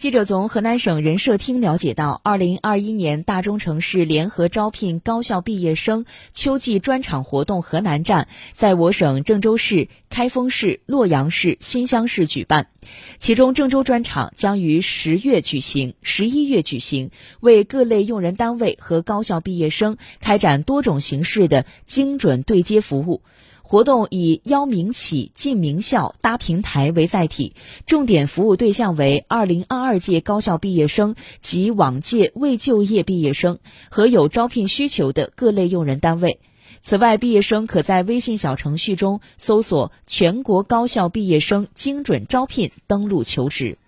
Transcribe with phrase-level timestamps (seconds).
[0.00, 12.68] 记者从河南省人社厅了解到，二零二一年大中城市联合招聘高校毕业生秋季专场活动河南站在我省郑州市、开封市、洛阳市、新乡市举办。
[13.18, 17.10] 其中，郑州专场将于十月举行，十一月举行，
[17.40, 23.20] 为各类用人单位和高校毕业生开展多种形式的精准对接服务。
[23.70, 27.54] 活动以邀名企、进名校、搭平台为载体，
[27.86, 36.40] 重点服务对象为二零二二届高校毕业生及往届未就业毕业生和有招聘需求的各类用人单位。
[36.82, 43.78] 此外，毕业生可在微信小程序中搜索“全国高校毕业生精准招聘”，登录求职。